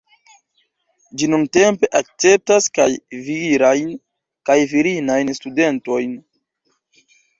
Ĝi 1.21 1.27
nuntempe 1.33 1.89
akceptas 1.99 2.69
kaj 2.77 2.87
virajn 3.27 3.91
kaj 4.51 4.57
virinajn 4.73 5.31
studentojn. 5.41 6.17